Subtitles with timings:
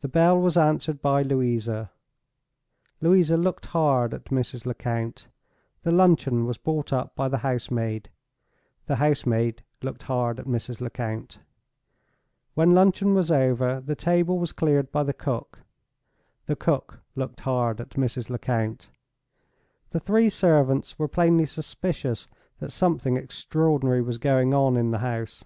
[0.00, 4.64] The bell was answered by Louisa—Louisa looked hard at Mrs.
[4.64, 5.28] Lecount.
[5.82, 10.80] The luncheon was brought up by the house maid—the house maid looked hard at Mrs.
[10.80, 11.36] Lecount.
[12.54, 17.90] When luncheon was over, the table was cleared by the cook—the cook looked hard at
[17.90, 18.30] Mrs.
[18.30, 18.88] Lecount.
[19.90, 22.26] The three servants were plainly suspicious
[22.58, 25.44] that something extraordinary was going on in the house.